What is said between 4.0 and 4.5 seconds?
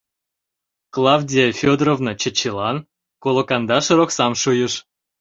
оксам